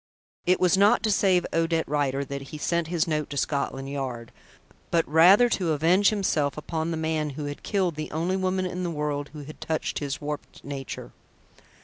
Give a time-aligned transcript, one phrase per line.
[0.47, 4.31] It was not to save Odette Rider that he sent his note to Scotland Yard,
[4.89, 8.81] but rather to avenge himself upon the man who had killed the only woman in
[8.81, 11.11] the world who had touched his warped nature.